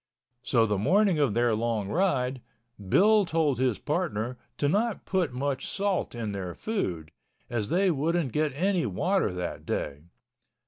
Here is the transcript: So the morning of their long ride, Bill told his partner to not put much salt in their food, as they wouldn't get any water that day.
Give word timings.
So 0.41 0.65
the 0.65 0.79
morning 0.79 1.19
of 1.19 1.35
their 1.35 1.53
long 1.53 1.87
ride, 1.87 2.41
Bill 2.89 3.23
told 3.23 3.59
his 3.59 3.77
partner 3.77 4.39
to 4.57 4.67
not 4.67 5.05
put 5.05 5.31
much 5.31 5.67
salt 5.67 6.15
in 6.15 6.31
their 6.31 6.55
food, 6.55 7.11
as 7.51 7.69
they 7.69 7.91
wouldn't 7.91 8.31
get 8.31 8.51
any 8.55 8.87
water 8.87 9.31
that 9.31 9.63
day. 9.63 10.05